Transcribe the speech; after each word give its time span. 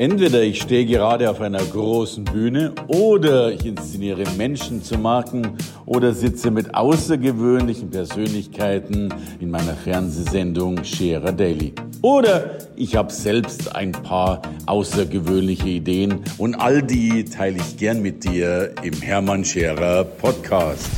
Entweder 0.00 0.40
ich 0.40 0.62
stehe 0.62 0.86
gerade 0.86 1.28
auf 1.28 1.42
einer 1.42 1.62
großen 1.62 2.24
Bühne 2.24 2.72
oder 2.86 3.52
ich 3.52 3.66
inszeniere 3.66 4.24
Menschen 4.38 4.82
zu 4.82 4.96
Marken 4.96 5.58
oder 5.84 6.14
sitze 6.14 6.50
mit 6.50 6.74
außergewöhnlichen 6.74 7.90
Persönlichkeiten 7.90 9.12
in 9.40 9.50
meiner 9.50 9.74
Fernsehsendung 9.74 10.82
Scherer 10.84 11.32
Daily. 11.32 11.74
Oder 12.00 12.56
ich 12.76 12.96
habe 12.96 13.12
selbst 13.12 13.76
ein 13.76 13.92
paar 13.92 14.40
außergewöhnliche 14.64 15.68
Ideen 15.68 16.24
und 16.38 16.54
all 16.54 16.82
die 16.82 17.26
teile 17.26 17.58
ich 17.58 17.76
gern 17.76 18.00
mit 18.00 18.24
dir 18.24 18.72
im 18.82 18.94
Hermann 19.02 19.44
Scherer 19.44 20.04
Podcast. 20.04 20.88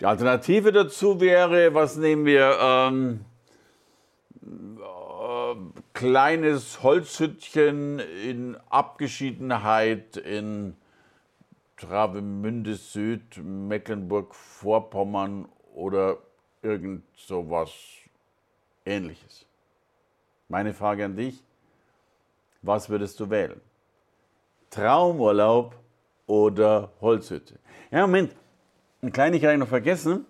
Die 0.00 0.06
Alternative 0.06 0.72
dazu 0.72 1.20
wäre, 1.20 1.72
was 1.74 1.96
nehmen 1.96 2.26
wir? 2.26 2.58
Ähm, 2.60 3.24
äh, 4.42 5.54
kleines 5.92 6.82
Holzhüttchen 6.82 8.00
in 8.00 8.56
Abgeschiedenheit 8.70 10.16
in 10.16 10.76
Travemünde 11.76 12.74
Süd, 12.74 13.38
Mecklenburg-Vorpommern 13.42 15.48
oder 15.74 16.18
irgend 16.62 17.04
sowas 17.16 17.70
ähnliches. 18.84 19.46
Meine 20.48 20.74
Frage 20.74 21.04
an 21.04 21.14
dich, 21.16 21.42
was 22.62 22.88
würdest 22.88 23.18
du 23.20 23.30
wählen? 23.30 23.60
Traumurlaub 24.70 25.76
oder 26.26 26.90
Holzhütte? 27.00 27.58
Ja, 27.90 28.06
Moment, 28.06 28.34
eine 29.04 29.12
Kleinigkeit 29.12 29.58
noch 29.58 29.68
vergessen. 29.68 30.24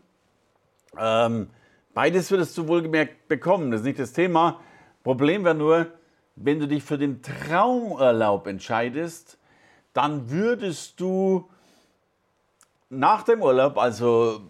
Ähm, 0.98 1.48
beides 1.94 2.30
würdest 2.30 2.58
du 2.58 2.66
wohlgemerkt 2.66 3.28
bekommen, 3.28 3.70
das 3.70 3.80
ist 3.80 3.86
nicht 3.86 3.98
das 4.00 4.12
Thema. 4.12 4.60
Problem 5.04 5.44
wäre 5.44 5.54
nur, 5.54 5.86
wenn 6.34 6.58
du 6.58 6.66
dich 6.66 6.82
für 6.82 6.98
den 6.98 7.22
Traumurlaub 7.22 8.48
entscheidest, 8.48 9.38
dann 9.92 10.28
würdest 10.30 10.98
du 10.98 11.48
nach 12.90 13.22
dem 13.22 13.42
Urlaub, 13.42 13.78
also 13.78 14.40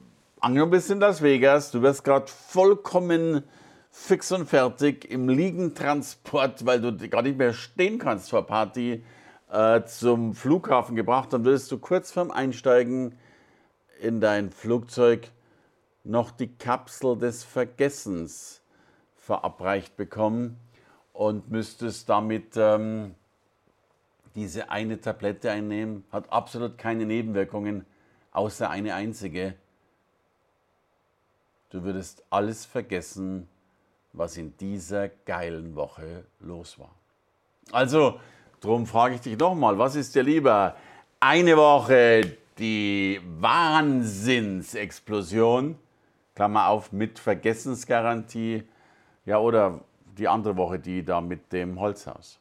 angenommen 0.41 0.70
bist 0.70 0.91
in 0.91 1.00
Las 1.00 1.22
Vegas, 1.22 1.70
du 1.70 1.83
wirst 1.83 2.02
gerade 2.02 2.27
vollkommen 2.27 3.45
fix 3.91 4.33
und 4.33 4.47
fertig 4.48 5.11
im 5.11 5.28
Liegentransport, 5.28 6.64
weil 6.64 6.80
du 6.80 6.97
gerade 6.97 7.28
nicht 7.28 7.39
mehr 7.39 7.52
stehen 7.52 7.98
kannst 7.98 8.30
vor 8.30 8.47
Party, 8.47 9.05
äh, 9.52 9.84
zum 9.84 10.34
Flughafen 10.34 10.97
gebracht, 10.97 11.33
dann 11.33 11.45
würdest 11.45 11.70
du 11.70 11.78
kurz 11.78 12.11
vorm 12.11 12.30
Einsteigen 12.30 13.19
in 14.05 14.20
dein 14.20 14.50
Flugzeug 14.50 15.30
noch 16.05 16.30
die 16.30 16.55
Kapsel 16.55 17.16
des 17.16 17.42
Vergessens 17.42 18.61
verabreicht 19.16 19.96
bekommen 19.96 20.58
und 21.14 21.50
müsstest 21.50 22.08
damit 22.11 22.56
ähm, 22.56 23.14
diese 24.34 24.70
eine 24.70 25.01
Tablette 25.01 25.51
einnehmen. 25.51 26.05
Hat 26.12 26.30
absolut 26.30 26.77
keine 26.77 27.06
Nebenwirkungen, 27.06 27.86
außer 28.33 28.68
eine 28.68 28.95
einzige. 28.95 29.55
Du 31.70 31.83
würdest 31.83 32.23
alles 32.29 32.67
vergessen, 32.67 33.48
was 34.12 34.36
in 34.36 34.56
dieser 34.58 35.08
geilen 35.08 35.74
Woche 35.74 36.24
los 36.40 36.79
war. 36.79 36.95
Also, 37.73 38.20
darum 38.61 38.86
frage 38.86 39.14
ich 39.14 39.23
dich 39.23 39.39
nochmal, 39.39 39.79
was 39.79 39.96
ist 39.96 40.14
dir 40.14 40.23
lieber? 40.23 40.77
Eine 41.18 41.56
Woche 41.56 42.36
die 42.59 43.20
Wahnsinnsexplosion, 43.39 45.79
Klammer 46.35 46.69
auf, 46.69 46.92
mit 46.92 47.19
Vergessensgarantie, 47.19 48.65
ja, 49.25 49.39
oder 49.39 49.81
die 50.19 50.29
andere 50.29 50.57
Woche, 50.57 50.79
die 50.79 51.05
da 51.05 51.20
mit 51.20 51.53
dem 51.53 51.81
Holzhaus. 51.81 52.39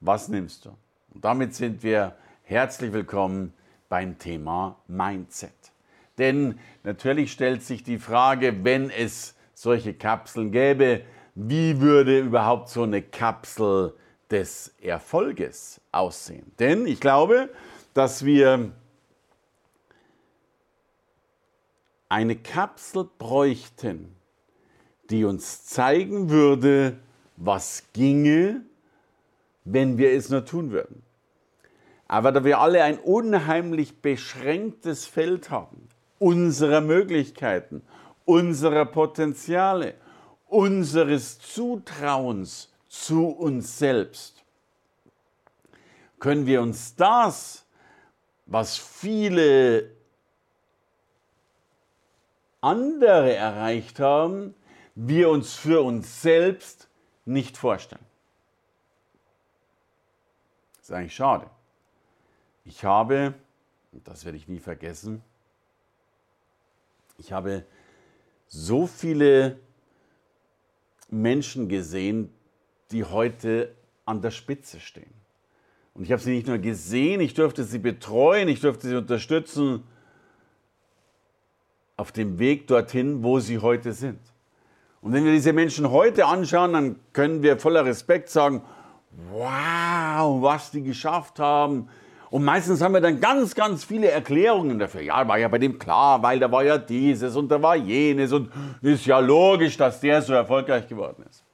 Was 0.00 0.28
nimmst 0.28 0.66
du? 0.66 0.76
Und 1.14 1.24
damit 1.24 1.54
sind 1.54 1.82
wir 1.82 2.14
herzlich 2.42 2.92
willkommen 2.92 3.54
beim 3.88 4.18
Thema 4.18 4.76
Mindset. 4.88 5.54
Denn 6.18 6.58
natürlich 6.82 7.32
stellt 7.32 7.62
sich 7.62 7.82
die 7.82 7.98
Frage, 7.98 8.64
wenn 8.64 8.90
es 8.90 9.34
solche 9.54 9.94
Kapseln 9.94 10.52
gäbe, 10.52 11.02
wie 11.34 11.80
würde 11.80 12.20
überhaupt 12.20 12.68
so 12.68 12.82
eine 12.82 13.00
Kapsel 13.02 13.94
des 14.30 14.74
Erfolges 14.80 15.80
aussehen? 15.92 16.52
Denn 16.58 16.86
ich 16.86 17.00
glaube, 17.00 17.50
dass 17.94 18.24
wir 18.24 18.72
eine 22.08 22.36
Kapsel 22.36 23.08
bräuchten, 23.18 24.14
die 25.10 25.24
uns 25.24 25.64
zeigen 25.64 26.30
würde, 26.30 26.98
was 27.36 27.84
ginge, 27.92 28.62
wenn 29.64 29.98
wir 29.98 30.12
es 30.12 30.30
nur 30.30 30.44
tun 30.44 30.70
würden. 30.70 31.02
Aber 32.08 32.30
da 32.30 32.44
wir 32.44 32.60
alle 32.60 32.84
ein 32.84 32.98
unheimlich 32.98 34.00
beschränktes 34.00 35.06
Feld 35.06 35.50
haben, 35.50 35.88
unserer 36.18 36.80
Möglichkeiten, 36.80 37.82
unserer 38.24 38.86
Potenziale, 38.86 39.94
unseres 40.46 41.40
Zutrauens 41.40 42.72
zu 42.88 43.26
uns 43.26 43.78
selbst, 43.78 44.44
können 46.20 46.46
wir 46.46 46.62
uns 46.62 46.94
das, 46.94 47.66
was 48.46 48.78
viele 48.78 49.95
andere 52.66 53.34
erreicht 53.34 54.00
haben, 54.00 54.54
wir 54.96 55.30
uns 55.30 55.54
für 55.54 55.82
uns 55.82 56.22
selbst 56.22 56.88
nicht 57.24 57.56
vorstellen. 57.56 58.04
Das 60.78 60.90
ist 60.90 60.92
eigentlich 60.92 61.14
schade. 61.14 61.48
Ich 62.64 62.84
habe, 62.84 63.34
und 63.92 64.06
das 64.08 64.24
werde 64.24 64.36
ich 64.36 64.48
nie 64.48 64.58
vergessen, 64.58 65.22
ich 67.18 67.32
habe 67.32 67.64
so 68.48 68.86
viele 68.86 69.58
Menschen 71.08 71.68
gesehen, 71.68 72.32
die 72.90 73.04
heute 73.04 73.74
an 74.04 74.22
der 74.22 74.30
Spitze 74.30 74.80
stehen. 74.80 75.14
Und 75.94 76.02
ich 76.02 76.12
habe 76.12 76.20
sie 76.20 76.34
nicht 76.34 76.46
nur 76.46 76.58
gesehen, 76.58 77.20
ich 77.20 77.34
durfte 77.34 77.64
sie 77.64 77.78
betreuen, 77.78 78.48
ich 78.48 78.60
durfte 78.60 78.88
sie 78.88 78.96
unterstützen, 78.96 79.84
auf 81.96 82.12
dem 82.12 82.38
Weg 82.38 82.66
dorthin, 82.66 83.22
wo 83.22 83.40
sie 83.40 83.58
heute 83.58 83.92
sind. 83.92 84.20
Und 85.00 85.12
wenn 85.12 85.24
wir 85.24 85.32
diese 85.32 85.52
Menschen 85.52 85.90
heute 85.90 86.26
anschauen, 86.26 86.72
dann 86.72 86.96
können 87.12 87.42
wir 87.42 87.58
voller 87.58 87.84
Respekt 87.84 88.28
sagen, 88.28 88.62
wow, 89.30 90.42
was 90.42 90.70
die 90.70 90.82
geschafft 90.82 91.38
haben. 91.38 91.88
Und 92.30 92.44
meistens 92.44 92.82
haben 92.82 92.92
wir 92.92 93.00
dann 93.00 93.20
ganz, 93.20 93.54
ganz 93.54 93.84
viele 93.84 94.10
Erklärungen 94.10 94.78
dafür. 94.78 95.00
Ja, 95.00 95.26
war 95.26 95.38
ja 95.38 95.48
bei 95.48 95.58
dem 95.58 95.78
klar, 95.78 96.22
weil 96.22 96.38
da 96.38 96.50
war 96.50 96.64
ja 96.64 96.76
dieses 96.76 97.36
und 97.36 97.48
da 97.48 97.62
war 97.62 97.76
jenes 97.76 98.32
und 98.32 98.50
ist 98.82 99.06
ja 99.06 99.20
logisch, 99.20 99.76
dass 99.76 100.00
der 100.00 100.20
so 100.22 100.34
erfolgreich 100.34 100.88
geworden 100.88 101.24
ist. 101.30 101.44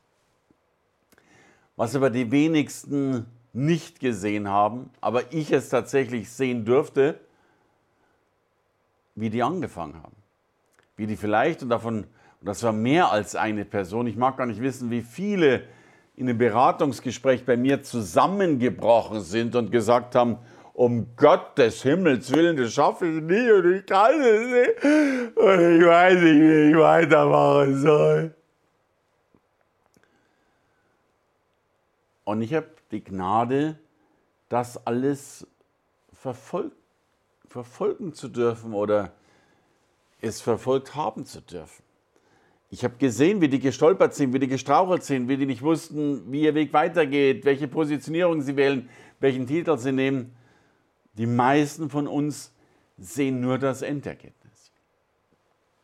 Was 1.76 1.94
aber 1.94 2.10
die 2.10 2.30
wenigsten 2.30 3.26
nicht 3.52 4.00
gesehen 4.00 4.48
haben, 4.48 4.90
aber 5.00 5.30
ich 5.30 5.52
es 5.52 5.68
tatsächlich 5.68 6.30
sehen 6.30 6.64
durfte, 6.64 7.20
wie 9.14 9.28
die 9.28 9.42
angefangen 9.42 10.02
haben 10.02 10.21
wie 10.96 11.06
die 11.06 11.16
vielleicht, 11.16 11.62
und 11.62 11.68
davon, 11.68 12.04
und 12.40 12.46
das 12.46 12.62
war 12.62 12.72
mehr 12.72 13.10
als 13.10 13.36
eine 13.36 13.64
Person, 13.64 14.06
ich 14.06 14.16
mag 14.16 14.36
gar 14.36 14.46
nicht 14.46 14.60
wissen, 14.60 14.90
wie 14.90 15.02
viele 15.02 15.62
in 16.16 16.28
einem 16.28 16.38
Beratungsgespräch 16.38 17.44
bei 17.44 17.56
mir 17.56 17.82
zusammengebrochen 17.82 19.20
sind 19.20 19.56
und 19.56 19.70
gesagt 19.70 20.14
haben, 20.14 20.38
um 20.74 21.16
Gottes 21.16 21.82
Himmels 21.82 22.32
Willen, 22.32 22.56
das 22.56 22.72
schaffe 22.72 23.06
ich 23.06 23.22
nie 23.22 23.50
und 23.50 23.74
ich 23.74 23.86
kann 23.86 24.20
es 24.20 24.46
nicht. 24.46 25.36
Und 25.36 25.80
ich 25.80 25.86
weiß 25.86 26.14
nicht, 26.14 26.40
wie 26.40 26.70
ich 26.70 26.76
weitermachen 26.76 27.78
soll. 27.78 28.34
Und 32.24 32.42
ich 32.42 32.54
habe 32.54 32.68
die 32.90 33.04
Gnade, 33.04 33.78
das 34.48 34.86
alles 34.86 35.46
verfolg 36.12 36.72
verfolgen 37.46 38.14
zu 38.14 38.28
dürfen 38.28 38.72
oder 38.72 39.12
es 40.22 40.40
verfolgt 40.40 40.94
haben 40.94 41.26
zu 41.26 41.42
dürfen. 41.42 41.82
Ich 42.70 42.84
habe 42.84 42.94
gesehen, 42.96 43.42
wie 43.42 43.48
die 43.48 43.58
gestolpert 43.58 44.14
sind, 44.14 44.32
wie 44.32 44.38
die 44.38 44.48
gestrauchelt 44.48 45.04
sind, 45.04 45.28
wie 45.28 45.36
die 45.36 45.44
nicht 45.44 45.60
wussten, 45.60 46.32
wie 46.32 46.42
ihr 46.42 46.54
Weg 46.54 46.72
weitergeht, 46.72 47.44
welche 47.44 47.68
Positionierung 47.68 48.40
sie 48.40 48.56
wählen, 48.56 48.88
welchen 49.20 49.46
Titel 49.46 49.76
sie 49.76 49.92
nehmen. 49.92 50.34
Die 51.18 51.26
meisten 51.26 51.90
von 51.90 52.06
uns 52.06 52.54
sehen 52.96 53.40
nur 53.40 53.58
das 53.58 53.82
Endergebnis. 53.82 54.72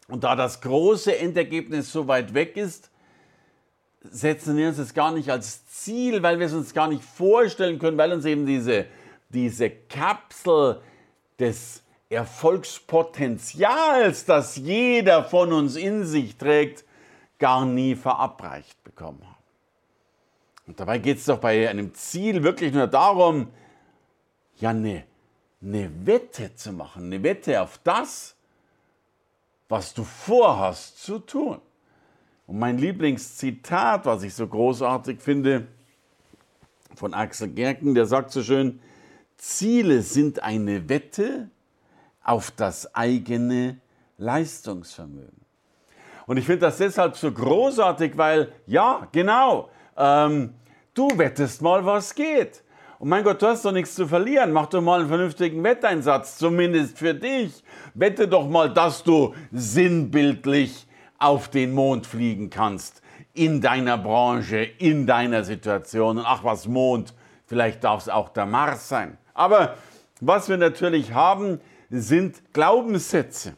Und 0.07 0.25
da 0.25 0.35
das 0.35 0.63
große 0.63 1.19
Endergebnis 1.19 1.93
so 1.93 2.09
weit 2.09 2.33
weg 2.33 2.57
ist, 2.57 2.91
setzen 4.01 4.57
wir 4.57 4.69
uns 4.69 4.79
das 4.79 4.95
gar 4.95 5.13
nicht 5.13 5.29
als 5.29 5.67
Ziel, 5.67 6.23
weil 6.23 6.39
wir 6.39 6.47
es 6.47 6.55
uns 6.55 6.73
gar 6.73 6.89
nicht 6.89 7.05
vorstellen 7.05 7.79
können, 7.79 7.99
weil 7.99 8.13
uns 8.13 8.25
eben 8.25 8.47
diese, 8.47 8.87
diese 9.29 9.69
Kapsel 9.69 10.81
des 11.39 11.83
Erfolgspotenzials, 12.11 14.25
das 14.25 14.57
jeder 14.57 15.25
von 15.25 15.53
uns 15.53 15.77
in 15.77 16.05
sich 16.05 16.37
trägt, 16.37 16.85
gar 17.39 17.67
nie 17.67 17.95
verabreicht 17.95 18.83
bekommen 18.83 19.21
haben. 19.23 19.37
Und 20.67 20.81
dabei 20.81 20.99
geht 20.99 21.19
es 21.19 21.27
doch 21.27 21.39
bei 21.39 21.69
einem 21.69 21.95
Ziel 21.95 22.43
wirklich 22.43 22.73
nur 22.73 22.87
darum, 22.87 23.49
ja, 24.57 24.71
eine, 24.71 25.05
eine 25.63 26.07
Wette 26.07 26.55
zu 26.55 26.73
machen, 26.73 27.05
eine 27.05 27.23
Wette 27.23 27.61
auf 27.63 27.79
das, 27.85 28.35
was 29.69 29.95
du 29.95 30.05
vorhast 30.05 31.03
zu 31.03 31.19
tun. 31.19 31.61
Und 32.47 32.59
mein 32.59 32.79
Lieblingszitat, 32.79 34.07
was 34.07 34.23
ich 34.23 34.35
so 34.35 34.47
großartig 34.47 35.21
finde, 35.21 35.67
von 36.95 37.15
Axel 37.15 37.49
Gerken, 37.49 37.95
der 37.95 38.07
sagt 38.07 38.33
so 38.33 38.43
schön, 38.43 38.81
Ziele 39.37 40.03
sind 40.03 40.43
eine 40.43 40.89
Wette 40.89 41.51
auf 42.29 42.51
das 42.51 42.95
eigene 42.95 43.79
Leistungsvermögen. 44.19 45.41
Und 46.27 46.37
ich 46.37 46.45
finde 46.45 46.67
das 46.67 46.77
deshalb 46.77 47.17
so 47.17 47.33
großartig, 47.33 48.19
weil, 48.19 48.53
ja, 48.67 49.09
genau, 49.13 49.71
ähm, 49.97 50.53
du 50.93 51.09
wettest 51.17 51.63
mal, 51.63 51.87
was 51.87 52.15
geht. 52.15 52.63
Und 52.99 53.09
mein 53.09 53.25
Gott, 53.25 53.41
du 53.41 53.47
hast 53.47 53.65
doch 53.65 53.73
nichts 53.73 53.95
zu 53.95 54.07
verlieren. 54.07 54.53
Mach 54.53 54.67
doch 54.67 54.83
mal 54.83 55.01
einen 55.01 55.09
vernünftigen 55.09 55.65
Wetteinsatz, 55.65 56.37
zumindest 56.37 56.99
für 56.99 57.15
dich. 57.15 57.65
Wette 57.95 58.29
doch 58.29 58.47
mal, 58.47 58.71
dass 58.75 59.03
du 59.03 59.35
sinnbildlich 59.51 60.87
auf 61.19 61.49
den 61.49 61.73
Mond 61.73 62.07
fliegen 62.07 62.51
kannst. 62.51 63.01
In 63.33 63.63
deiner 63.63 63.97
Branche, 63.97 64.59
in 64.59 65.07
deiner 65.07 65.45
Situation. 65.45 66.19
Und 66.19 66.25
ach, 66.27 66.45
was 66.45 66.69
Mond, 66.69 67.15
vielleicht 67.47 67.85
darf 67.85 68.03
es 68.03 68.09
auch 68.11 68.29
der 68.29 68.45
Mars 68.45 68.87
sein. 68.89 69.17
Aber 69.33 69.77
was 70.21 70.51
wir 70.51 70.59
natürlich 70.59 71.15
haben, 71.15 71.61
sind 71.91 72.53
Glaubenssätze. 72.53 73.55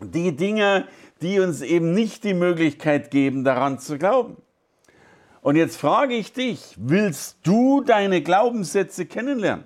Die 0.00 0.36
Dinge, 0.36 0.86
die 1.20 1.40
uns 1.40 1.60
eben 1.60 1.92
nicht 1.92 2.24
die 2.24 2.34
Möglichkeit 2.34 3.10
geben, 3.10 3.44
daran 3.44 3.78
zu 3.78 3.98
glauben. 3.98 4.36
Und 5.40 5.56
jetzt 5.56 5.76
frage 5.76 6.14
ich 6.14 6.32
dich, 6.32 6.74
willst 6.76 7.38
du 7.42 7.82
deine 7.82 8.22
Glaubenssätze 8.22 9.06
kennenlernen? 9.06 9.64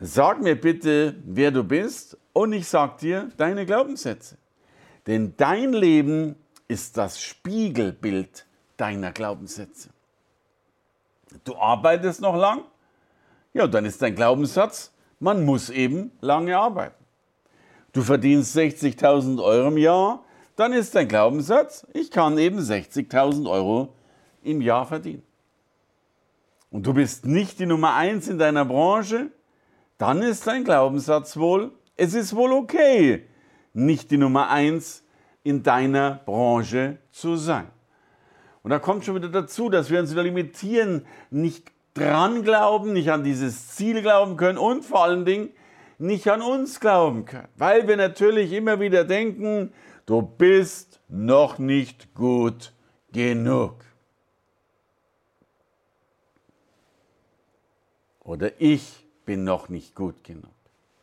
Sag 0.00 0.42
mir 0.42 0.60
bitte, 0.60 1.14
wer 1.24 1.52
du 1.52 1.62
bist 1.62 2.18
und 2.32 2.52
ich 2.52 2.66
sag 2.66 2.98
dir 2.98 3.30
deine 3.36 3.66
Glaubenssätze. 3.66 4.36
Denn 5.06 5.34
dein 5.36 5.72
Leben 5.72 6.34
ist 6.66 6.96
das 6.96 7.20
Spiegelbild 7.20 8.46
deiner 8.76 9.12
Glaubenssätze. 9.12 9.90
Du 11.44 11.56
arbeitest 11.56 12.20
noch 12.20 12.36
lang? 12.36 12.64
Ja, 13.54 13.66
dann 13.66 13.84
ist 13.84 14.00
dein 14.00 14.14
Glaubenssatz, 14.14 14.92
man 15.20 15.44
muss 15.44 15.68
eben 15.70 16.12
lange 16.20 16.56
arbeiten. 16.56 17.02
Du 17.92 18.02
verdienst 18.02 18.56
60.000 18.56 19.42
Euro 19.42 19.68
im 19.68 19.76
Jahr, 19.76 20.24
dann 20.56 20.72
ist 20.72 20.94
dein 20.94 21.08
Glaubenssatz, 21.08 21.86
ich 21.92 22.10
kann 22.10 22.38
eben 22.38 22.58
60.000 22.58 23.50
Euro 23.50 23.94
im 24.42 24.62
Jahr 24.62 24.86
verdienen. 24.86 25.22
Und 26.70 26.86
du 26.86 26.94
bist 26.94 27.26
nicht 27.26 27.58
die 27.58 27.66
Nummer 27.66 27.94
eins 27.94 28.28
in 28.28 28.38
deiner 28.38 28.64
Branche, 28.64 29.30
dann 29.98 30.22
ist 30.22 30.46
dein 30.46 30.64
Glaubenssatz 30.64 31.36
wohl, 31.36 31.72
es 31.96 32.14
ist 32.14 32.34
wohl 32.34 32.52
okay, 32.52 33.26
nicht 33.74 34.10
die 34.10 34.16
Nummer 34.16 34.48
eins 34.48 35.04
in 35.42 35.62
deiner 35.62 36.22
Branche 36.24 36.98
zu 37.10 37.36
sein. 37.36 37.66
Und 38.62 38.70
da 38.70 38.78
kommt 38.78 39.04
schon 39.04 39.16
wieder 39.16 39.28
dazu, 39.28 39.68
dass 39.68 39.90
wir 39.90 40.00
uns 40.00 40.12
wieder 40.12 40.22
limitieren, 40.22 41.04
nicht 41.30 41.70
dran 41.94 42.42
glauben, 42.42 42.92
nicht 42.92 43.10
an 43.10 43.24
dieses 43.24 43.68
Ziel 43.68 44.02
glauben 44.02 44.36
können 44.36 44.58
und 44.58 44.84
vor 44.84 45.04
allen 45.04 45.24
Dingen 45.24 45.50
nicht 45.98 46.28
an 46.28 46.42
uns 46.42 46.80
glauben 46.80 47.24
können, 47.24 47.48
weil 47.56 47.86
wir 47.86 47.96
natürlich 47.96 48.52
immer 48.52 48.80
wieder 48.80 49.04
denken, 49.04 49.72
du 50.06 50.22
bist 50.22 51.00
noch 51.08 51.58
nicht 51.58 52.14
gut 52.14 52.72
genug. 53.12 53.76
Oder 58.20 58.50
ich 58.58 59.06
bin 59.24 59.44
noch 59.44 59.68
nicht 59.68 59.94
gut 59.94 60.24
genug. 60.24 60.50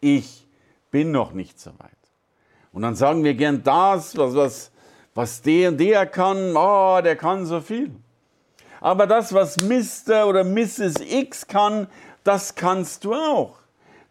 Ich 0.01 0.47
bin 0.91 1.11
noch 1.11 1.33
nicht 1.33 1.59
so 1.59 1.71
weit. 1.79 1.91
Und 2.71 2.81
dann 2.81 2.95
sagen 2.95 3.23
wir 3.23 3.33
gern 3.33 3.63
das, 3.63 4.17
was, 4.17 4.35
was, 4.35 4.71
was 5.13 5.41
der 5.41 5.69
und 5.69 5.77
der 5.79 6.05
kann, 6.05 6.55
oh, 6.55 6.99
der 7.01 7.15
kann 7.15 7.45
so 7.45 7.61
viel. 7.61 7.91
Aber 8.81 9.07
das, 9.07 9.33
was 9.33 9.57
Mr. 9.57 10.27
oder 10.27 10.43
Mrs. 10.43 10.95
X 10.99 11.47
kann, 11.47 11.87
das 12.23 12.55
kannst 12.55 13.03
du 13.05 13.13
auch. 13.13 13.59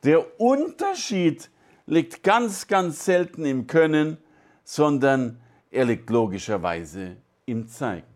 Der 0.05 0.41
Unterschied 0.41 1.51
liegt 1.87 2.23
ganz, 2.23 2.67
ganz 2.67 3.05
selten 3.05 3.45
im 3.45 3.67
Können, 3.67 4.19
sondern 4.65 5.41
er 5.71 5.87
liegt 5.87 6.11
logischerweise 6.11 7.17
im 7.47 7.67
Zeigen. 7.67 8.07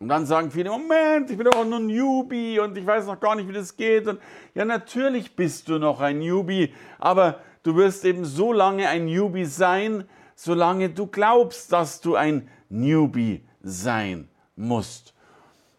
Und 0.00 0.08
dann 0.08 0.26
sagen 0.26 0.50
viele, 0.50 0.70
Moment, 0.70 1.30
ich 1.30 1.36
bin 1.36 1.46
doch 1.46 1.64
nur 1.64 1.78
ein 1.78 1.86
Newbie 1.86 2.58
und 2.58 2.76
ich 2.76 2.84
weiß 2.84 3.06
noch 3.06 3.20
gar 3.20 3.36
nicht, 3.36 3.48
wie 3.48 3.52
das 3.52 3.76
geht. 3.76 4.06
Und 4.06 4.20
ja, 4.54 4.64
natürlich 4.64 5.36
bist 5.36 5.68
du 5.68 5.78
noch 5.78 6.00
ein 6.00 6.18
Newbie, 6.18 6.74
aber 6.98 7.40
du 7.62 7.76
wirst 7.76 8.04
eben 8.04 8.24
so 8.24 8.52
lange 8.52 8.88
ein 8.88 9.06
Newbie 9.06 9.44
sein, 9.44 10.04
solange 10.34 10.90
du 10.90 11.06
glaubst, 11.06 11.72
dass 11.72 12.00
du 12.00 12.16
ein 12.16 12.48
Newbie 12.68 13.44
sein 13.62 14.28
musst. 14.56 15.13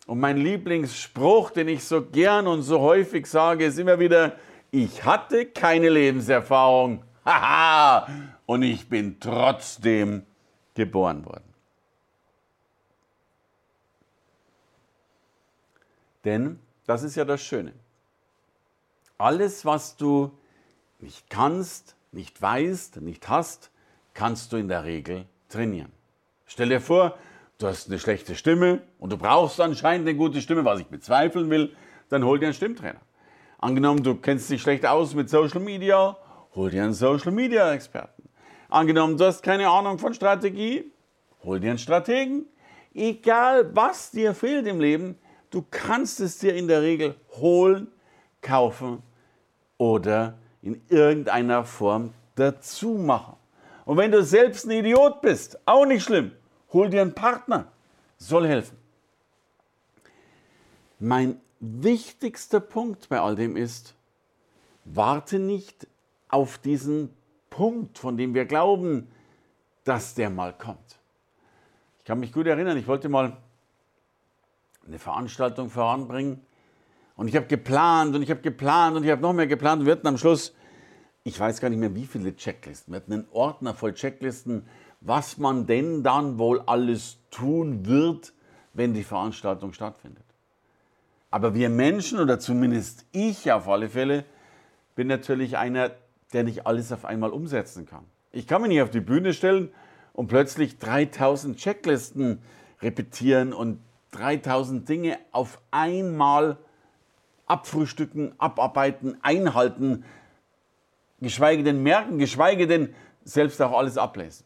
Und 0.05 0.19
mein 0.19 0.37
Lieblingsspruch, 0.37 1.51
den 1.51 1.67
ich 1.67 1.83
so 1.83 2.05
gern 2.05 2.47
und 2.47 2.61
so 2.61 2.79
häufig 2.79 3.25
sage, 3.25 3.65
ist 3.65 3.79
immer 3.79 3.99
wieder, 3.99 4.37
ich 4.71 5.03
hatte 5.03 5.45
keine 5.47 5.89
Lebenserfahrung, 5.89 7.03
haha, 7.25 8.07
und 8.45 8.61
ich 8.61 8.87
bin 8.87 9.19
trotzdem 9.19 10.23
geboren 10.75 11.25
worden. 11.25 11.55
Denn 16.23 16.59
das 16.85 17.03
ist 17.03 17.15
ja 17.15 17.25
das 17.25 17.41
Schöne. 17.41 17.73
Alles, 19.17 19.65
was 19.65 19.95
du 19.95 20.31
nicht 20.99 21.29
kannst, 21.29 21.95
nicht 22.11 22.41
weißt, 22.41 22.97
nicht 23.01 23.29
hast, 23.29 23.71
kannst 24.13 24.51
du 24.51 24.57
in 24.57 24.67
der 24.67 24.83
Regel 24.83 25.25
trainieren. 25.49 25.91
Stell 26.45 26.69
dir 26.69 26.81
vor, 26.81 27.17
du 27.57 27.67
hast 27.67 27.87
eine 27.87 27.99
schlechte 27.99 28.35
Stimme 28.35 28.81
und 28.99 29.11
du 29.11 29.17
brauchst 29.17 29.59
anscheinend 29.61 30.07
eine 30.07 30.17
gute 30.17 30.41
Stimme, 30.41 30.65
was 30.65 30.79
ich 30.79 30.87
bezweifeln 30.87 31.49
will, 31.49 31.75
dann 32.09 32.23
hol 32.23 32.39
dir 32.39 32.47
einen 32.47 32.53
Stimmtrainer. 32.53 33.01
Angenommen, 33.57 34.03
du 34.03 34.15
kennst 34.15 34.49
dich 34.49 34.61
schlecht 34.61 34.85
aus 34.85 35.13
mit 35.13 35.29
Social 35.29 35.61
Media, 35.61 36.17
hol 36.55 36.69
dir 36.69 36.83
einen 36.83 36.93
Social 36.93 37.31
Media 37.31 37.71
Experten. 37.71 38.29
Angenommen, 38.69 39.17
du 39.17 39.25
hast 39.25 39.41
keine 39.41 39.69
Ahnung 39.69 39.97
von 39.97 40.13
Strategie, 40.13 40.91
hol 41.43 41.59
dir 41.59 41.69
einen 41.69 41.79
Strategen. 41.79 42.45
Egal, 42.93 43.75
was 43.75 44.11
dir 44.11 44.33
fehlt 44.33 44.67
im 44.67 44.79
Leben, 44.79 45.17
du 45.49 45.63
kannst 45.69 46.19
es 46.19 46.37
dir 46.37 46.55
in 46.55 46.67
der 46.67 46.81
Regel 46.81 47.15
holen, 47.37 47.87
kaufen 48.41 49.01
oder 49.77 50.37
in 50.61 50.81
irgendeiner 50.89 51.63
Form 51.63 52.13
dazu 52.35 52.91
machen. 52.95 53.35
Und 53.85 53.97
wenn 53.97 54.11
du 54.11 54.23
selbst 54.23 54.65
ein 54.65 54.71
Idiot 54.71 55.21
bist, 55.21 55.59
auch 55.65 55.85
nicht 55.85 56.03
schlimm, 56.03 56.31
hol 56.73 56.89
dir 56.89 57.01
einen 57.01 57.13
Partner, 57.13 57.71
soll 58.17 58.47
helfen. 58.47 58.77
Mein 60.99 61.39
wichtigster 61.59 62.59
Punkt 62.59 63.09
bei 63.09 63.19
all 63.19 63.35
dem 63.35 63.55
ist, 63.57 63.95
warte 64.85 65.39
nicht 65.39 65.87
auf 66.29 66.57
diesen 66.57 67.09
Punkt, 67.49 67.97
von 67.97 68.17
dem 68.17 68.33
wir 68.33 68.45
glauben, 68.45 69.07
dass 69.83 70.15
der 70.15 70.29
mal 70.29 70.53
kommt. 70.53 70.99
Ich 71.99 72.05
kann 72.05 72.19
mich 72.19 72.33
gut 72.33 72.47
erinnern, 72.47 72.77
ich 72.77 72.87
wollte 72.87 73.09
mal 73.09 73.37
eine 74.85 74.99
Veranstaltung 74.99 75.69
voranbringen 75.69 76.41
und 77.15 77.27
ich 77.27 77.35
habe 77.35 77.47
geplant 77.47 78.15
und 78.15 78.21
ich 78.21 78.29
habe 78.29 78.41
geplant 78.41 78.95
und 78.97 79.03
ich 79.03 79.09
habe 79.09 79.21
noch 79.21 79.33
mehr 79.33 79.47
geplant 79.47 79.79
und 79.79 79.85
wir 79.85 79.93
hatten 79.93 80.07
am 80.07 80.17
Schluss, 80.17 80.53
ich 81.23 81.39
weiß 81.39 81.59
gar 81.59 81.69
nicht 81.69 81.79
mehr 81.79 81.95
wie 81.95 82.05
viele 82.05 82.35
Checklisten, 82.35 82.93
wir 82.93 82.97
hatten 82.97 83.13
einen 83.13 83.27
Ordner 83.31 83.73
voll 83.73 83.93
Checklisten, 83.93 84.67
was 85.05 85.37
man 85.37 85.67
denn 85.67 86.03
dann 86.03 86.39
wohl 86.39 86.61
alles 86.65 87.19
tun 87.29 87.85
wird, 87.85 88.33
wenn 88.73 88.93
die 88.93 89.03
Veranstaltung 89.03 89.71
stattfindet. 89.71 90.25
Aber 91.29 91.53
wir 91.53 91.69
Menschen, 91.69 92.19
oder 92.19 92.39
zumindest 92.39 93.05
ich 93.11 93.51
auf 93.51 93.67
alle 93.67 93.89
Fälle, 93.89 94.25
bin 94.95 95.07
natürlich 95.07 95.57
einer, 95.57 95.91
der 96.33 96.43
nicht 96.43 96.65
alles 96.65 96.91
auf 96.91 97.05
einmal 97.05 97.31
umsetzen 97.31 97.85
kann. 97.85 98.05
Ich 98.31 98.47
kann 98.47 98.61
mich 98.61 98.69
nicht 98.69 98.81
auf 98.81 98.89
die 98.89 98.99
Bühne 98.99 99.33
stellen 99.33 99.69
und 100.13 100.27
plötzlich 100.27 100.79
3000 100.79 101.57
Checklisten 101.57 102.41
repetieren 102.81 103.53
und 103.53 103.79
3000 104.11 104.87
Dinge 104.89 105.19
auf 105.31 105.61
einmal 105.71 106.57
abfrühstücken, 107.45 108.33
abarbeiten, 108.39 109.17
einhalten, 109.21 110.03
geschweige 111.21 111.63
denn 111.63 111.83
merken, 111.83 112.17
geschweige 112.17 112.65
denn 112.65 112.95
selbst 113.23 113.61
auch 113.61 113.77
alles 113.77 113.97
ablesen. 113.97 114.45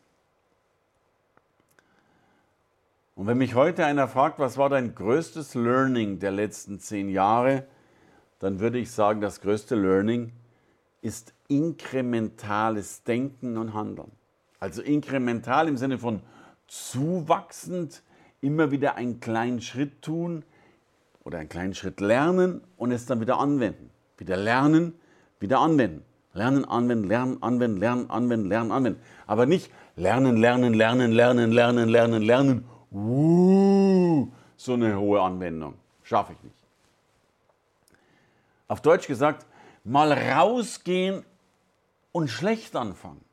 Und 3.19 3.27
wenn 3.27 3.37
mich 3.37 3.53
heute 3.53 3.85
einer 3.85 4.07
fragt, 4.07 4.39
was 4.39 4.57
war 4.57 4.69
dein 4.69 4.95
größtes 4.95 5.53
Learning 5.53 6.19
der 6.19 6.31
letzten 6.31 6.79
zehn 6.79 7.09
Jahre, 7.09 7.65
dann 8.39 8.61
würde 8.61 8.79
ich 8.79 8.91
sagen, 8.91 9.19
das 9.19 9.41
größte 9.41 9.75
Learning 9.75 10.31
ist 11.01 11.33
inkrementales 11.49 13.03
Denken 13.03 13.57
und 13.57 13.73
Handeln. 13.73 14.09
Also 14.61 14.81
inkremental 14.81 15.67
im 15.67 15.75
Sinne 15.75 15.97
von 15.97 16.21
zuwachsend, 16.67 18.03
immer 18.39 18.71
wieder 18.71 18.95
einen 18.95 19.19
kleinen 19.19 19.59
Schritt 19.59 20.01
tun 20.01 20.45
oder 21.25 21.39
einen 21.39 21.49
kleinen 21.49 21.73
Schritt 21.73 21.99
lernen 21.99 22.61
und 22.77 22.93
es 22.93 23.05
dann 23.05 23.19
wieder 23.19 23.37
anwenden. 23.37 23.89
Wieder 24.17 24.37
lernen, 24.37 24.93
wieder 25.41 25.59
anwenden. 25.59 26.05
Lernen, 26.31 26.63
anwenden, 26.63 27.09
lernen, 27.09 27.43
anwenden, 27.43 27.79
lernen, 27.81 28.09
anwenden, 28.09 28.47
lernen, 28.47 28.71
anwenden. 28.71 29.01
Aber 29.27 29.45
nicht 29.45 29.69
lernen, 29.97 30.37
lernen, 30.37 30.73
lernen, 30.73 31.11
lernen, 31.11 31.51
lernen, 31.51 31.89
lernen, 31.89 32.21
lernen. 32.21 32.78
Uh, 32.91 34.27
so 34.57 34.73
eine 34.73 34.97
hohe 34.99 35.21
Anwendung. 35.21 35.75
Schaffe 36.03 36.33
ich 36.33 36.43
nicht. 36.43 36.55
Auf 38.67 38.81
Deutsch 38.81 39.07
gesagt, 39.07 39.45
mal 39.83 40.11
rausgehen 40.11 41.23
und 42.11 42.29
schlecht 42.29 42.75
anfangen. 42.75 43.23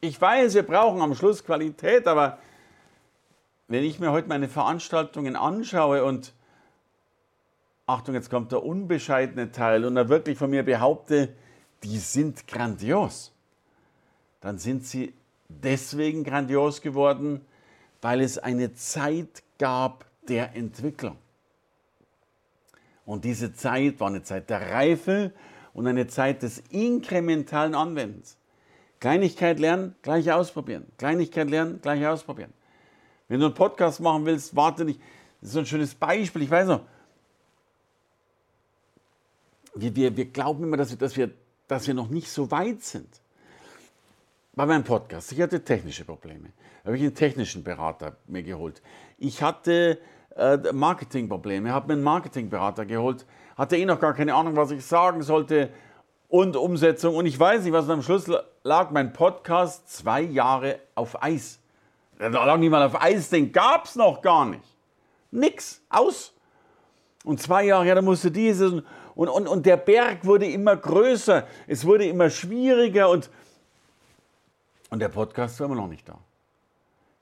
Ich 0.00 0.20
weiß, 0.20 0.54
wir 0.54 0.64
brauchen 0.64 1.00
am 1.00 1.14
Schluss 1.14 1.44
Qualität, 1.44 2.06
aber 2.06 2.38
wenn 3.68 3.84
ich 3.84 3.98
mir 3.98 4.12
heute 4.12 4.28
meine 4.28 4.48
Veranstaltungen 4.48 5.36
anschaue 5.36 6.04
und 6.04 6.34
Achtung, 7.86 8.14
jetzt 8.14 8.30
kommt 8.30 8.52
der 8.52 8.62
unbescheidene 8.62 9.52
Teil 9.52 9.84
und 9.84 9.94
da 9.94 10.08
wirklich 10.08 10.38
von 10.38 10.50
mir 10.50 10.62
behaupte, 10.62 11.34
die 11.82 11.98
sind 11.98 12.46
grandios, 12.46 13.32
dann 14.40 14.58
sind 14.58 14.86
sie 14.86 15.14
deswegen 15.48 16.24
grandios 16.24 16.80
geworden, 16.80 17.44
weil 18.04 18.20
es 18.20 18.36
eine 18.36 18.74
Zeit 18.74 19.42
gab 19.58 20.04
der 20.28 20.54
Entwicklung. 20.54 21.16
Und 23.06 23.24
diese 23.24 23.54
Zeit 23.54 23.98
war 23.98 24.08
eine 24.08 24.22
Zeit 24.22 24.50
der 24.50 24.72
Reife 24.72 25.32
und 25.72 25.86
eine 25.86 26.06
Zeit 26.06 26.42
des 26.42 26.62
inkrementalen 26.68 27.74
Anwendens. 27.74 28.36
Kleinigkeit 29.00 29.58
lernen, 29.58 29.94
gleich 30.02 30.30
ausprobieren. 30.30 30.84
Kleinigkeit 30.98 31.48
lernen, 31.48 31.80
gleich 31.80 32.06
ausprobieren. 32.06 32.52
Wenn 33.28 33.40
du 33.40 33.46
einen 33.46 33.54
Podcast 33.54 34.00
machen 34.00 34.26
willst, 34.26 34.54
warte 34.54 34.84
nicht. 34.84 35.00
Das 35.40 35.48
ist 35.48 35.54
so 35.54 35.60
ein 35.60 35.66
schönes 35.66 35.94
Beispiel. 35.94 36.42
Ich 36.42 36.50
weiß 36.50 36.68
noch, 36.68 36.82
wir, 39.76 39.96
wir, 39.96 40.14
wir 40.14 40.26
glauben 40.26 40.62
immer, 40.62 40.76
dass 40.76 40.90
wir, 40.90 40.98
dass, 40.98 41.16
wir, 41.16 41.30
dass 41.68 41.86
wir 41.86 41.94
noch 41.94 42.10
nicht 42.10 42.30
so 42.30 42.50
weit 42.50 42.82
sind. 42.82 43.08
Bei 44.56 44.66
meinem 44.66 44.84
Podcast, 44.84 45.32
ich 45.32 45.40
hatte 45.40 45.64
technische 45.64 46.04
Probleme. 46.04 46.52
Da 46.82 46.88
habe 46.88 46.96
ich 46.96 47.02
einen 47.02 47.14
technischen 47.14 47.64
Berater 47.64 48.16
mir 48.28 48.44
geholt. 48.44 48.82
Ich 49.18 49.42
hatte 49.42 49.98
äh, 50.36 50.58
Marketingprobleme, 50.72 51.72
habe 51.72 51.88
mir 51.88 51.92
einen 51.94 52.04
Marketingberater 52.04 52.86
geholt, 52.86 53.26
hatte 53.56 53.76
eh 53.76 53.84
noch 53.84 53.98
gar 53.98 54.14
keine 54.14 54.32
Ahnung, 54.32 54.54
was 54.54 54.70
ich 54.70 54.86
sagen 54.86 55.22
sollte 55.22 55.70
und 56.28 56.54
Umsetzung. 56.54 57.16
Und 57.16 57.26
ich 57.26 57.38
weiß 57.38 57.64
nicht, 57.64 57.72
was 57.72 57.88
am 57.88 58.00
Schluss 58.00 58.30
lag. 58.62 58.92
Mein 58.92 59.12
Podcast 59.12 59.92
zwei 59.92 60.20
Jahre 60.20 60.78
auf 60.94 61.20
Eis. 61.20 61.58
Da 62.20 62.28
lag 62.28 62.56
mal 62.60 62.84
auf 62.84 63.02
Eis, 63.02 63.30
den 63.30 63.50
gab 63.50 63.86
es 63.86 63.96
noch 63.96 64.22
gar 64.22 64.46
nicht. 64.46 64.76
Nix, 65.32 65.82
aus. 65.88 66.32
Und 67.24 67.42
zwei 67.42 67.64
Jahre, 67.64 67.88
ja, 67.88 67.96
da 67.96 68.02
musste 68.02 68.30
dieses. 68.30 68.72
Und, 69.16 69.28
und, 69.28 69.48
und 69.48 69.66
der 69.66 69.78
Berg 69.78 70.24
wurde 70.24 70.46
immer 70.46 70.76
größer, 70.76 71.44
es 71.66 71.84
wurde 71.84 72.06
immer 72.06 72.30
schwieriger 72.30 73.10
und, 73.10 73.30
und 74.94 75.00
der 75.00 75.08
Podcast 75.08 75.58
war 75.58 75.66
immer 75.66 75.74
noch 75.74 75.88
nicht 75.88 76.08
da. 76.08 76.16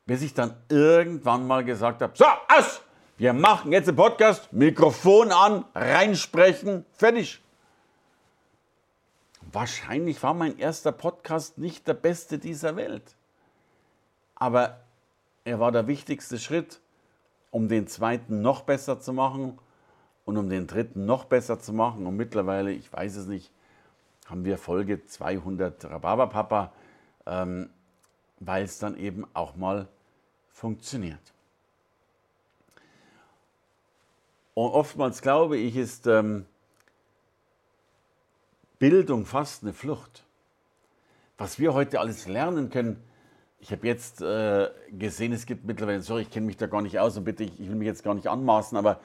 Bis 0.04 0.20
ich 0.20 0.34
dann 0.34 0.54
irgendwann 0.68 1.46
mal 1.46 1.64
gesagt 1.64 2.02
habe, 2.02 2.12
so, 2.14 2.26
aus! 2.54 2.82
Wir 3.16 3.32
machen 3.32 3.72
jetzt 3.72 3.88
den 3.88 3.96
Podcast, 3.96 4.52
Mikrofon 4.52 5.32
an, 5.32 5.64
reinsprechen, 5.74 6.84
fertig. 6.92 7.42
Wahrscheinlich 9.50 10.22
war 10.22 10.34
mein 10.34 10.58
erster 10.58 10.92
Podcast 10.92 11.56
nicht 11.56 11.88
der 11.88 11.94
beste 11.94 12.38
dieser 12.38 12.76
Welt. 12.76 13.16
Aber 14.34 14.80
er 15.46 15.58
war 15.58 15.72
der 15.72 15.86
wichtigste 15.86 16.38
Schritt, 16.38 16.78
um 17.50 17.68
den 17.68 17.86
zweiten 17.86 18.42
noch 18.42 18.64
besser 18.64 19.00
zu 19.00 19.14
machen 19.14 19.58
und 20.26 20.36
um 20.36 20.50
den 20.50 20.66
dritten 20.66 21.06
noch 21.06 21.24
besser 21.24 21.58
zu 21.58 21.72
machen. 21.72 22.04
Und 22.06 22.16
mittlerweile, 22.16 22.70
ich 22.70 22.92
weiß 22.92 23.16
es 23.16 23.26
nicht, 23.28 23.50
haben 24.26 24.44
wir 24.44 24.58
Folge 24.58 25.06
200 25.06 25.86
Rhabarberpapa, 25.86 26.70
ähm, 27.26 27.70
weil 28.40 28.64
es 28.64 28.78
dann 28.78 28.96
eben 28.96 29.26
auch 29.34 29.56
mal 29.56 29.88
funktioniert. 30.50 31.20
Und 34.54 34.70
oftmals 34.70 35.22
glaube 35.22 35.56
ich, 35.56 35.76
ist 35.76 36.06
ähm, 36.06 36.46
Bildung 38.78 39.26
fast 39.26 39.62
eine 39.62 39.72
Flucht. 39.72 40.24
Was 41.38 41.58
wir 41.58 41.72
heute 41.72 42.00
alles 42.00 42.26
lernen 42.26 42.68
können, 42.68 43.02
ich 43.60 43.70
habe 43.70 43.86
jetzt 43.86 44.20
äh, 44.20 44.70
gesehen, 44.90 45.32
es 45.32 45.46
gibt 45.46 45.64
mittlerweile, 45.64 46.02
sorry, 46.02 46.22
ich 46.22 46.30
kenne 46.30 46.46
mich 46.46 46.56
da 46.56 46.66
gar 46.66 46.82
nicht 46.82 46.98
aus 46.98 47.16
und 47.16 47.24
bitte, 47.24 47.44
ich, 47.44 47.60
ich 47.60 47.68
will 47.68 47.76
mich 47.76 47.86
jetzt 47.86 48.02
gar 48.02 48.14
nicht 48.14 48.26
anmaßen, 48.26 48.76
aber 48.76 49.00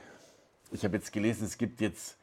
ich 0.71 0.83
habe 0.83 0.97
jetzt 0.97 1.13
gelesen, 1.13 1.45
es 1.45 1.57
gibt 1.57 1.79
jetzt 1.79 2.17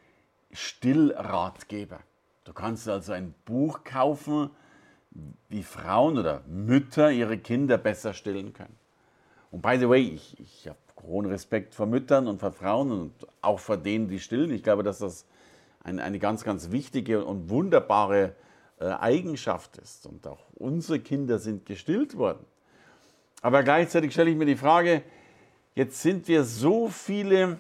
Stillratgeber. 0.52 2.00
Du 2.42 2.52
kannst 2.52 2.88
also 2.88 3.12
ein 3.12 3.34
Buch 3.44 3.84
kaufen, 3.84 4.50
wie 5.49 5.62
Frauen 5.62 6.18
oder 6.18 6.42
Mütter 6.47 7.11
ihre 7.11 7.38
Kinder 7.38 7.78
besser 7.78 8.12
stillen 8.12 8.52
können. 8.52 8.76
Und 9.50 9.62
by 9.62 9.78
the 9.78 9.88
way, 9.88 10.02
ich, 10.02 10.38
ich 10.40 10.68
habe 10.68 10.78
hohen 11.02 11.26
Respekt 11.26 11.75
vor 11.75 11.87
Müttern 11.87 12.26
und 12.26 12.40
vor 12.40 12.52
Frauen 12.52 12.90
und 12.90 13.12
auch 13.40 13.61
vor 13.61 13.76
denen, 13.76 14.09
die 14.09 14.18
stillen. 14.18 14.50
Ich 14.50 14.62
glaube, 14.62 14.83
dass 14.83 14.99
das 14.99 15.26
ein, 15.83 16.00
eine 16.00 16.18
ganz, 16.18 16.44
ganz 16.44 16.71
wichtige 16.71 17.25
und 17.25 17.50
wunderbare 17.50 18.35
äh, 18.80 18.87
Eigenschaft 18.87 19.76
ist. 19.78 20.06
Und 20.06 20.26
auch 20.26 20.40
unsere 20.54 20.99
Kinder 20.99 21.38
sind 21.38 21.66
gestillt 21.66 22.16
worden. 22.16 22.44
Aber 23.42 23.62
gleichzeitig 23.62 24.12
stelle 24.12 24.30
ich 24.30 24.37
mir 24.37 24.47
die 24.47 24.56
Frage, 24.56 25.02
jetzt 25.75 26.00
sind 26.00 26.26
wir 26.28 26.44
so 26.44 26.88
viele 26.88 27.59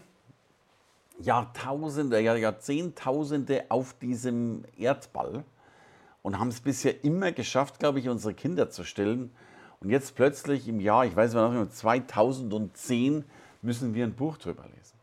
Jahrtausende, 1.18 2.20
ja, 2.20 2.34
Jahrzehntausende 2.34 3.66
auf 3.68 3.94
diesem 3.94 4.64
Erdball 4.76 5.44
und 6.24 6.38
haben 6.38 6.48
es 6.48 6.60
bisher 6.60 7.04
immer 7.04 7.32
geschafft, 7.32 7.78
glaube 7.78 7.98
ich, 7.98 8.08
unsere 8.08 8.32
Kinder 8.32 8.70
zu 8.70 8.82
stillen. 8.82 9.30
Und 9.80 9.90
jetzt 9.90 10.14
plötzlich 10.14 10.66
im 10.66 10.80
Jahr, 10.80 11.04
ich 11.04 11.14
weiß 11.14 11.34
nicht, 11.34 11.76
2010 11.76 13.26
müssen 13.60 13.94
wir 13.94 14.04
ein 14.04 14.14
Buch 14.14 14.38
drüber 14.38 14.64
lesen. 14.64 14.96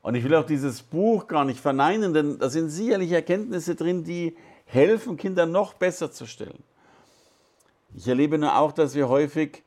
Und 0.00 0.14
ich 0.14 0.22
will 0.22 0.34
auch 0.36 0.46
dieses 0.46 0.80
Buch 0.80 1.26
gar 1.26 1.44
nicht 1.44 1.58
verneinen, 1.58 2.14
denn 2.14 2.38
da 2.38 2.48
sind 2.50 2.70
sicherlich 2.70 3.10
Erkenntnisse 3.10 3.74
drin, 3.74 4.04
die 4.04 4.36
helfen, 4.66 5.16
Kinder 5.16 5.44
noch 5.44 5.74
besser 5.74 6.12
zu 6.12 6.24
stellen. 6.24 6.62
Ich 7.96 8.06
erlebe 8.06 8.38
nur 8.38 8.56
auch, 8.56 8.70
dass 8.70 8.94
wir 8.94 9.08
häufig 9.08 9.64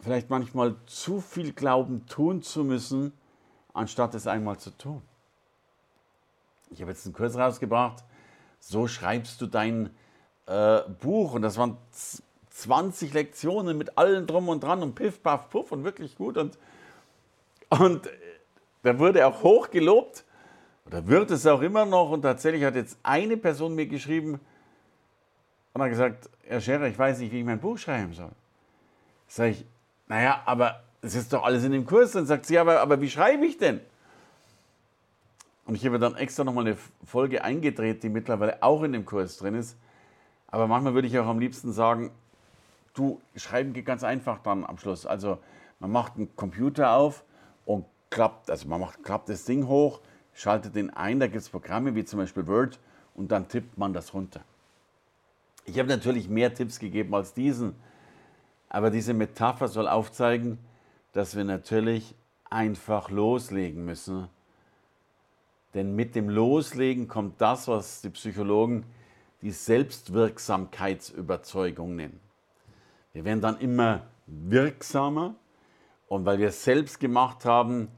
vielleicht 0.00 0.28
manchmal 0.28 0.76
zu 0.84 1.22
viel 1.22 1.54
glauben, 1.54 2.04
tun 2.06 2.42
zu 2.42 2.62
müssen, 2.62 3.14
anstatt 3.72 4.14
es 4.14 4.26
einmal 4.26 4.58
zu 4.58 4.68
tun. 4.76 5.00
Ich 6.68 6.82
habe 6.82 6.90
jetzt 6.90 7.06
einen 7.06 7.14
Kurs 7.14 7.38
rausgebracht, 7.38 8.04
so 8.58 8.88
schreibst 8.88 9.40
du 9.40 9.46
dein 9.46 9.90
äh, 10.46 10.80
Buch 11.00 11.34
und 11.34 11.42
das 11.42 11.56
waren 11.56 11.76
20 12.50 13.12
Lektionen 13.12 13.76
mit 13.76 13.98
allem 13.98 14.26
drum 14.26 14.48
und 14.48 14.62
dran 14.62 14.82
und 14.82 14.94
piff, 14.94 15.22
paff, 15.22 15.50
puff 15.50 15.72
und 15.72 15.84
wirklich 15.84 16.16
gut 16.16 16.36
und, 16.36 16.58
und 17.70 18.08
da 18.82 18.98
wurde 18.98 19.26
auch 19.26 19.42
hoch 19.42 19.70
gelobt 19.70 20.24
oder 20.86 21.06
wird 21.06 21.30
es 21.30 21.46
auch 21.46 21.60
immer 21.60 21.84
noch 21.84 22.10
und 22.10 22.22
tatsächlich 22.22 22.64
hat 22.64 22.76
jetzt 22.76 22.98
eine 23.02 23.36
Person 23.36 23.74
mir 23.74 23.86
geschrieben 23.86 24.40
und 25.72 25.82
hat 25.82 25.90
gesagt, 25.90 26.30
Herr 26.44 26.60
Scherer, 26.60 26.86
ich 26.86 26.98
weiß 26.98 27.18
nicht, 27.18 27.32
wie 27.32 27.40
ich 27.40 27.44
mein 27.44 27.60
Buch 27.60 27.76
schreiben 27.76 28.14
soll. 28.14 28.30
Sag 29.28 29.50
ich, 29.50 29.66
naja, 30.06 30.42
aber 30.46 30.82
es 31.02 31.14
ist 31.14 31.32
doch 31.32 31.44
alles 31.44 31.64
in 31.64 31.72
dem 31.72 31.84
Kurs. 31.84 32.12
Dann 32.12 32.26
sagt 32.26 32.46
sie, 32.46 32.58
aber, 32.58 32.80
aber 32.80 33.00
wie 33.00 33.10
schreibe 33.10 33.44
ich 33.44 33.58
denn? 33.58 33.80
Und 35.66 35.74
ich 35.74 35.84
habe 35.84 35.98
dann 35.98 36.14
extra 36.14 36.44
nochmal 36.44 36.66
eine 36.66 36.76
Folge 37.04 37.42
eingedreht, 37.42 38.02
die 38.02 38.08
mittlerweile 38.08 38.62
auch 38.62 38.82
in 38.82 38.92
dem 38.92 39.04
Kurs 39.04 39.36
drin 39.36 39.54
ist. 39.54 39.76
Aber 40.46 40.68
manchmal 40.68 40.94
würde 40.94 41.08
ich 41.08 41.18
auch 41.18 41.26
am 41.26 41.40
liebsten 41.40 41.72
sagen, 41.72 42.12
du, 42.94 43.20
schreiben 43.34 43.72
geht 43.72 43.84
ganz 43.84 44.04
einfach 44.04 44.38
dann 44.38 44.64
am 44.64 44.78
Schluss. 44.78 45.06
Also 45.06 45.38
man 45.80 45.90
macht 45.90 46.16
einen 46.16 46.34
Computer 46.36 46.92
auf 46.92 47.24
und 47.64 47.84
klappt, 48.10 48.48
also 48.48 48.68
man 48.68 48.80
macht, 48.80 49.02
klappt 49.02 49.28
das 49.28 49.44
Ding 49.44 49.66
hoch, 49.66 50.00
schaltet 50.32 50.76
den 50.76 50.90
ein, 50.90 51.18
da 51.18 51.26
gibt 51.26 51.42
es 51.42 51.48
Programme 51.48 51.94
wie 51.96 52.04
zum 52.04 52.20
Beispiel 52.20 52.46
Word 52.46 52.78
und 53.14 53.32
dann 53.32 53.48
tippt 53.48 53.76
man 53.76 53.92
das 53.92 54.14
runter. 54.14 54.40
Ich 55.64 55.80
habe 55.80 55.88
natürlich 55.88 56.28
mehr 56.28 56.54
Tipps 56.54 56.78
gegeben 56.78 57.12
als 57.14 57.34
diesen. 57.34 57.74
Aber 58.68 58.90
diese 58.90 59.14
Metapher 59.14 59.66
soll 59.66 59.88
aufzeigen, 59.88 60.58
dass 61.12 61.34
wir 61.34 61.44
natürlich 61.44 62.14
einfach 62.48 63.10
loslegen 63.10 63.84
müssen. 63.84 64.28
Denn 65.76 65.94
mit 65.94 66.14
dem 66.14 66.30
Loslegen 66.30 67.06
kommt 67.06 67.38
das, 67.40 67.68
was 67.68 68.00
die 68.00 68.08
Psychologen 68.08 68.86
die 69.42 69.50
Selbstwirksamkeitsüberzeugung 69.50 71.94
nennen. 71.94 72.18
Wir 73.12 73.26
werden 73.26 73.42
dann 73.42 73.60
immer 73.60 74.06
wirksamer 74.26 75.34
und 76.08 76.24
weil 76.24 76.38
wir 76.38 76.48
es 76.48 76.64
selbst 76.64 76.98
gemacht 76.98 77.44
haben, 77.44 77.88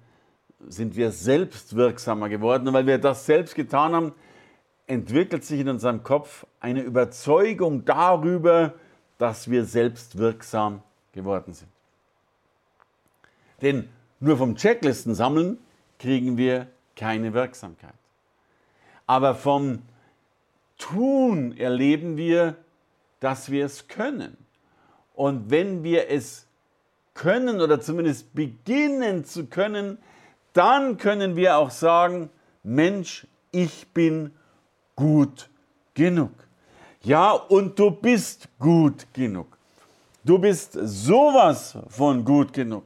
sind 0.67 0.97
wir 0.97 1.13
selbst 1.13 1.77
wirksamer 1.77 2.29
geworden. 2.29 2.67
Und 2.67 2.75
weil 2.75 2.89
wir 2.89 2.99
das 2.99 3.27
selbst 3.27 3.55
getan 3.55 3.95
haben, 3.95 4.13
entwickelt 4.89 5.45
sich 5.45 5.61
in 5.61 5.69
unserem 5.69 6.03
Kopf 6.03 6.49
eine 6.59 6.83
Überzeugung 6.83 7.85
darüber, 7.85 8.75
dass 9.19 9.53
wir 9.53 9.65
selbst 9.65 10.19
wirksam 10.19 10.83
geworden 11.13 11.53
sind. 11.53 11.71
Denn 13.63 13.89
nur 14.19 14.37
vom 14.37 14.57
Checklisten 14.57 15.15
sammeln 15.15 15.59
kriegen 16.01 16.37
wir 16.37 16.67
keine 16.99 17.33
Wirksamkeit. 17.33 17.95
Aber 19.07 19.35
vom 19.35 19.83
Tun 20.77 21.57
erleben 21.57 22.17
wir, 22.17 22.57
dass 23.21 23.51
wir 23.51 23.65
es 23.65 23.89
können. 23.89 24.37
Und 25.15 25.51
wenn 25.51 25.83
wir 25.83 26.11
es 26.11 26.47
können 27.15 27.61
oder 27.61 27.81
zumindest 27.81 28.35
beginnen 28.35 29.25
zu 29.25 29.47
können, 29.47 29.99
dann 30.53 30.99
können 30.99 31.37
wir 31.37 31.57
auch 31.57 31.71
sagen, 31.71 32.31
Mensch, 32.63 33.27
ich 33.51 33.89
bin 33.89 34.33
gut 34.95 35.49
genug. 35.95 36.33
Ja, 37.03 37.33
und 37.33 37.79
du 37.79 37.91
bist 37.91 38.49
gut 38.59 39.07
genug. 39.13 39.57
Du 40.25 40.39
bist 40.39 40.73
sowas 40.73 41.79
von 41.89 42.25
gut 42.25 42.53
genug. 42.53 42.85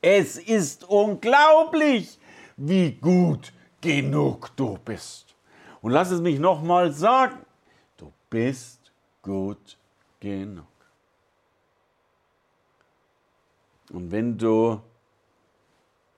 Es 0.00 0.38
ist 0.38 0.84
unglaublich, 0.84 2.19
wie 2.60 2.92
gut 2.92 3.52
genug 3.80 4.54
du 4.56 4.76
bist. 4.84 5.34
Und 5.80 5.92
lass 5.92 6.10
es 6.10 6.20
mich 6.20 6.38
nochmal 6.38 6.92
sagen, 6.92 7.38
du 7.96 8.12
bist 8.28 8.92
gut 9.22 9.78
genug. 10.20 10.66
Und 13.90 14.12
wenn 14.12 14.36
du 14.36 14.80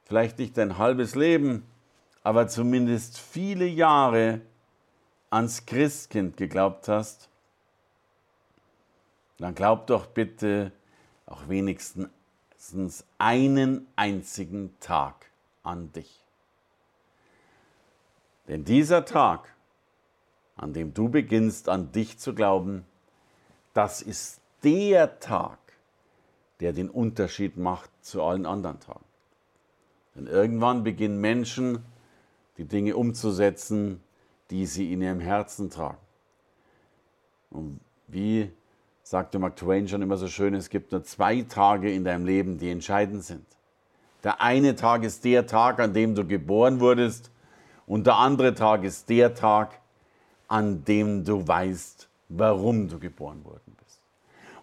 vielleicht 0.05 0.39
nicht 0.39 0.59
dein 0.59 0.79
halbes 0.79 1.15
Leben, 1.15 1.65
aber 2.25 2.49
zumindest 2.49 3.19
viele 3.19 3.67
Jahre 3.67 4.41
ans 5.31 5.65
Christkind 5.65 6.37
geglaubt 6.37 6.89
hast, 6.89 7.29
dann 9.39 9.55
glaub 9.55 9.87
doch 9.87 10.07
bitte 10.07 10.73
auch 11.27 11.49
wenigstens 11.49 12.11
einen 13.19 13.87
einzigen 13.97 14.79
Tag 14.81 15.31
an 15.63 15.93
dich. 15.93 16.22
Denn 18.49 18.65
dieser 18.65 19.05
Tag, 19.05 19.55
an 20.57 20.73
dem 20.73 20.95
du 20.95 21.09
beginnst 21.09 21.69
an 21.69 21.93
dich 21.93 22.19
zu 22.19 22.35
glauben, 22.35 22.85
das 23.75 24.03
ist 24.03 24.41
der 24.63 25.21
Tag, 25.21 25.59
der 26.61 26.73
den 26.73 26.91
Unterschied 26.91 27.57
macht 27.57 27.91
zu 28.01 28.23
allen 28.23 28.47
anderen 28.47 28.81
Tagen. 28.81 29.05
Denn 30.15 30.27
irgendwann 30.27 30.85
beginnen 30.85 31.21
Menschen, 31.21 31.85
die 32.59 32.65
Dinge 32.65 32.97
umzusetzen, 32.97 34.03
die 34.51 34.67
sie 34.67 34.93
in 34.93 35.01
ihrem 35.01 35.21
Herzen 35.21 35.71
tragen. 35.71 35.99
Und 37.51 37.81
wie 38.09 38.53
sagte 39.03 39.39
Mark 39.39 39.57
Twain 39.57 39.89
schon 39.89 40.03
immer 40.03 40.17
so 40.17 40.29
schön, 40.29 40.55
es 40.55 40.69
gibt 40.69 40.93
nur 40.93 41.03
zwei 41.03 41.43
Tage 41.43 41.93
in 41.93 42.05
deinem 42.05 42.27
Leben, 42.27 42.59
die 42.59 42.71
entscheidend 42.71 43.25
sind. 43.25 43.47
Der 44.23 44.41
eine 44.41 44.77
Tag 44.77 45.03
ist 45.03 45.25
der 45.25 45.47
Tag, 45.47 45.81
an 45.81 45.95
dem 45.95 46.15
du 46.15 46.27
geboren 46.27 46.79
wurdest 46.79 47.32
und 47.93 48.07
der 48.07 48.17
andere 48.17 48.55
Tag 48.55 48.85
ist 48.85 49.11
der 49.11 49.35
Tag, 49.35 49.79
an 50.49 50.83
dem 50.83 51.27
du 51.27 51.47
weißt, 51.47 52.09
warum 52.31 52.89
du 52.89 52.99
geboren 52.99 53.45
worden 53.45 53.77
bist. 53.85 54.01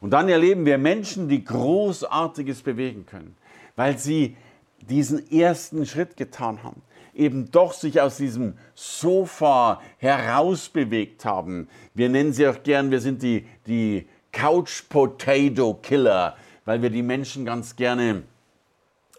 Und 0.02 0.10
dann 0.10 0.30
erleben 0.30 0.65
wir 0.65 0.80
Menschen, 0.80 1.30
die 1.30 1.44
Großartiges 1.44 2.63
bewegen 2.63 3.06
können, 3.06 3.38
weil 3.76 4.00
sie 4.00 4.36
diesen 4.82 5.32
ersten 5.32 5.86
Schritt 5.86 6.18
getan 6.18 6.63
haben, 6.63 6.82
eben 7.13 7.52
doch 7.52 7.74
sich 7.74 8.02
aus 8.02 8.18
diesem 8.18 8.58
Sofa 8.74 9.80
herausbewegt 10.00 11.24
haben. 11.24 11.70
Wir 11.94 12.10
nennen 12.10 12.34
sie 12.34 12.48
auch 12.48 12.63
gern, 12.63 12.89
wir 12.89 13.00
sind 13.00 13.22
die, 13.22 13.46
die 13.68 14.08
Couch 14.32 14.89
Potato 14.89 15.76
Killer, 15.76 16.36
weil 16.65 16.82
wir 16.82 16.89
die 16.89 17.04
Menschen 17.04 17.46
ganz 17.46 17.76
gerne 17.76 18.24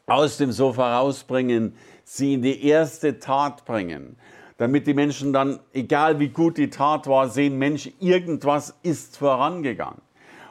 aus 0.07 0.37
dem 0.37 0.51
Sofa 0.51 0.99
rausbringen, 0.99 1.77
sie 2.13 2.35
in 2.35 2.43
die 2.43 2.67
erste 2.67 3.21
Tat 3.21 3.65
bringen, 3.65 4.17
damit 4.57 4.89
die 4.89 4.95
Menschen 4.95 5.33
dann, 5.33 5.61
egal 5.73 6.19
wie 6.19 6.31
gut 6.31 6.59
die 6.59 6.69
Tat 6.69 7.07
war, 7.07 7.29
sehen, 7.29 7.57
Mensch, 7.57 7.89
irgendwas 8.01 8.75
ist 8.83 9.17
vorangegangen 9.17 10.03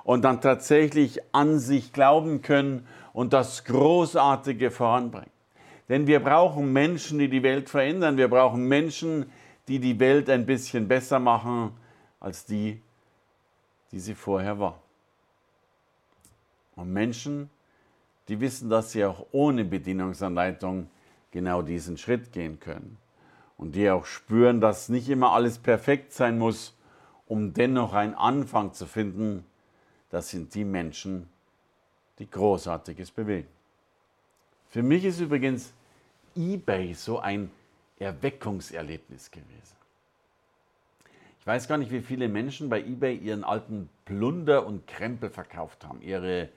und 0.05 0.23
dann 0.23 0.39
tatsächlich 0.39 1.19
an 1.33 1.59
sich 1.59 1.91
glauben 1.91 2.41
können 2.41 2.87
und 3.11 3.33
das 3.33 3.65
Großartige 3.65 4.71
voranbringen. 4.71 5.29
Denn 5.89 6.07
wir 6.07 6.21
brauchen 6.21 6.71
Menschen, 6.71 7.19
die 7.19 7.29
die 7.29 7.43
Welt 7.43 7.69
verändern. 7.69 8.15
Wir 8.15 8.29
brauchen 8.29 8.65
Menschen, 8.65 9.29
die 9.67 9.79
die 9.79 9.99
Welt 9.99 10.29
ein 10.29 10.45
bisschen 10.45 10.87
besser 10.87 11.19
machen 11.19 11.71
als 12.21 12.45
die, 12.45 12.81
die 13.91 13.99
sie 13.99 14.15
vorher 14.15 14.59
war. 14.59 14.79
Und 16.77 16.93
Menschen, 16.93 17.49
die 18.29 18.39
wissen, 18.39 18.69
dass 18.69 18.93
sie 18.93 19.03
auch 19.03 19.25
ohne 19.33 19.65
Bedienungsanleitung 19.65 20.87
genau 21.31 21.61
diesen 21.61 21.97
Schritt 21.97 22.31
gehen 22.31 22.59
können. 22.59 22.97
Und 23.57 23.75
die 23.75 23.89
auch 23.89 24.05
spüren, 24.05 24.61
dass 24.61 24.89
nicht 24.89 25.09
immer 25.09 25.33
alles 25.33 25.57
perfekt 25.57 26.13
sein 26.13 26.37
muss, 26.37 26.75
um 27.27 27.53
dennoch 27.53 27.93
einen 27.93 28.15
Anfang 28.15 28.73
zu 28.73 28.85
finden, 28.85 29.45
das 30.09 30.29
sind 30.29 30.55
die 30.55 30.63
Menschen, 30.63 31.29
die 32.17 32.29
Großartiges 32.29 33.11
bewegen. 33.11 33.47
Für 34.69 34.83
mich 34.83 35.05
ist 35.05 35.19
übrigens 35.19 35.73
eBay 36.35 36.93
so 36.93 37.19
ein 37.19 37.51
Erweckungserlebnis 37.99 39.29
gewesen. 39.29 39.75
Ich 41.39 41.47
weiß 41.47 41.67
gar 41.67 41.77
nicht, 41.77 41.91
wie 41.91 42.01
viele 42.01 42.27
Menschen 42.27 42.69
bei 42.69 42.81
eBay 42.81 43.15
ihren 43.15 43.43
alten 43.43 43.89
Plunder 44.05 44.65
und 44.65 44.87
Krempel 44.87 45.29
verkauft 45.29 45.85
haben. 45.85 46.01
Ihre 46.01 46.49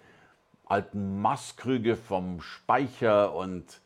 alten 0.66 1.20
Maßkrüge 1.20 1.96
vom 1.96 2.40
Speicher 2.40 3.34
und 3.34 3.80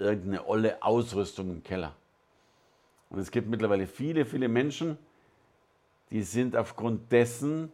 irgendeine 0.00 0.46
olle 0.46 0.82
Ausrüstung 0.82 1.50
im 1.50 1.62
Keller. 1.62 1.94
Und 3.10 3.18
es 3.18 3.30
gibt 3.30 3.48
mittlerweile 3.48 3.86
viele, 3.86 4.24
viele 4.24 4.48
Menschen, 4.48 4.98
die 6.10 6.22
sind 6.22 6.56
aufgrund 6.56 7.12
dessen 7.12 7.72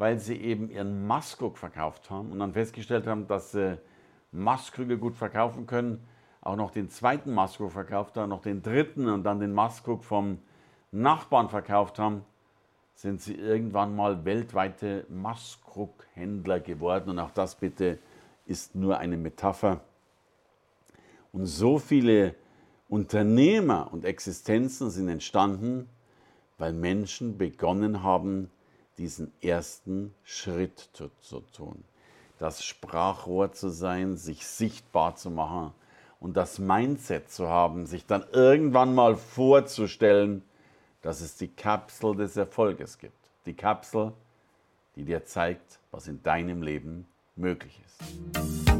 weil 0.00 0.18
sie 0.18 0.36
eben 0.36 0.70
ihren 0.70 1.06
Maskrug 1.06 1.58
verkauft 1.58 2.10
haben 2.10 2.32
und 2.32 2.38
dann 2.38 2.54
festgestellt 2.54 3.06
haben, 3.06 3.26
dass 3.26 3.52
sie 3.52 3.78
Maskrüge 4.32 4.96
gut 4.96 5.14
verkaufen 5.14 5.66
können, 5.66 6.02
auch 6.40 6.56
noch 6.56 6.70
den 6.70 6.88
zweiten 6.88 7.34
Maskrug 7.34 7.70
verkauft 7.70 8.16
haben, 8.16 8.30
noch 8.30 8.40
den 8.40 8.62
dritten 8.62 9.10
und 9.10 9.24
dann 9.24 9.40
den 9.40 9.52
Maskrug 9.52 10.02
vom 10.02 10.38
Nachbarn 10.90 11.50
verkauft 11.50 11.98
haben, 11.98 12.24
sind 12.94 13.20
sie 13.20 13.34
irgendwann 13.34 13.94
mal 13.94 14.24
weltweite 14.24 15.04
Maskrughändler 15.10 16.60
geworden. 16.60 17.10
Und 17.10 17.18
auch 17.18 17.30
das 17.30 17.56
bitte 17.56 17.98
ist 18.46 18.74
nur 18.74 18.96
eine 18.96 19.18
Metapher. 19.18 19.82
Und 21.32 21.46
so 21.46 21.78
viele 21.78 22.34
Unternehmer 22.88 23.92
und 23.92 24.04
Existenzen 24.04 24.90
sind 24.90 25.08
entstanden, 25.08 25.88
weil 26.58 26.72
Menschen 26.72 27.38
begonnen 27.38 28.02
haben, 28.02 28.50
diesen 28.98 29.32
ersten 29.40 30.14
Schritt 30.24 30.90
zu, 30.92 31.10
zu 31.20 31.40
tun. 31.40 31.84
Das 32.38 32.64
Sprachrohr 32.64 33.52
zu 33.52 33.70
sein, 33.70 34.16
sich 34.16 34.46
sichtbar 34.46 35.16
zu 35.16 35.30
machen 35.30 35.72
und 36.20 36.36
das 36.36 36.58
Mindset 36.58 37.30
zu 37.30 37.48
haben, 37.48 37.86
sich 37.86 38.06
dann 38.06 38.24
irgendwann 38.32 38.94
mal 38.94 39.16
vorzustellen, 39.16 40.42
dass 41.00 41.20
es 41.20 41.36
die 41.36 41.48
Kapsel 41.48 42.16
des 42.16 42.36
Erfolges 42.36 42.98
gibt. 42.98 43.14
Die 43.46 43.54
Kapsel, 43.54 44.12
die 44.96 45.04
dir 45.04 45.24
zeigt, 45.24 45.78
was 45.90 46.08
in 46.08 46.22
deinem 46.22 46.62
Leben 46.62 47.06
möglich 47.36 47.80
ist. 47.86 48.79